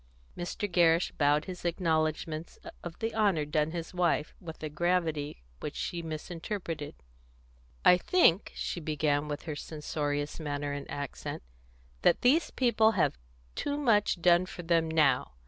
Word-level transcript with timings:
Mr. 0.35 0.67
Gerrish 0.67 1.11
bowed 1.19 1.45
his 1.45 1.63
acknowledgments 1.63 2.57
of 2.83 2.97
the 2.97 3.13
honour 3.13 3.45
done 3.45 3.69
his 3.69 3.93
wife, 3.93 4.33
with 4.41 4.63
a 4.63 4.67
gravity 4.69 5.43
which 5.59 5.75
she 5.75 6.01
misinterpreted. 6.01 6.95
"I 7.85 7.97
think," 7.97 8.51
she 8.55 8.79
began, 8.79 9.27
with 9.27 9.43
her 9.43 9.55
censorious 9.55 10.39
manner 10.39 10.71
and 10.73 10.89
accent, 10.89 11.43
"that 12.01 12.21
these 12.21 12.49
people 12.49 12.93
have 12.93 13.19
too 13.53 13.77
much 13.77 14.19
done 14.23 14.47
for 14.47 14.63
them 14.63 14.89
now. 14.89 15.33